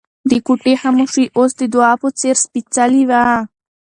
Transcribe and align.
د 0.29 0.31
کوټې 0.45 0.73
خاموشي 0.81 1.25
اوس 1.37 1.51
د 1.59 1.61
دعا 1.73 1.91
په 2.01 2.07
څېر 2.19 2.35
سپېڅلې 2.45 3.03
وه. 3.09 3.23